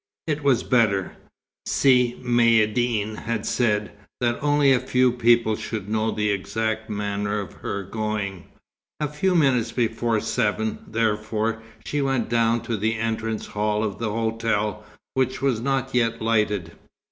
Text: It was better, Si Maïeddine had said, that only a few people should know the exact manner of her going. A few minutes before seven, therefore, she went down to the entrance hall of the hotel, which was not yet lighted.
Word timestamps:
It 0.25 0.41
was 0.43 0.63
better, 0.63 1.15
Si 1.67 2.17
Maïeddine 2.23 3.15
had 3.17 3.45
said, 3.45 3.91
that 4.19 4.41
only 4.41 4.73
a 4.73 4.79
few 4.79 5.11
people 5.11 5.55
should 5.55 5.87
know 5.87 6.09
the 6.09 6.31
exact 6.31 6.89
manner 6.89 7.39
of 7.39 7.53
her 7.53 7.83
going. 7.83 8.45
A 8.99 9.07
few 9.07 9.35
minutes 9.35 9.71
before 9.71 10.19
seven, 10.19 10.79
therefore, 10.87 11.61
she 11.85 12.01
went 12.01 12.29
down 12.29 12.61
to 12.63 12.77
the 12.77 12.95
entrance 12.95 13.45
hall 13.45 13.83
of 13.83 13.99
the 13.99 14.09
hotel, 14.11 14.83
which 15.13 15.39
was 15.39 15.61
not 15.61 15.93
yet 15.93 16.19
lighted. 16.19 16.71